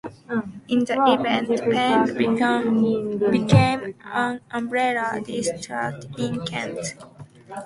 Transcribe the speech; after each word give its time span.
In 0.67 0.79
the 0.83 0.95
event, 1.13 1.49
Penge 1.71 2.17
became 3.31 3.93
an 4.03 4.41
urban 4.51 5.21
district 5.23 6.07
in 6.17 6.43
Kent. 6.43 6.95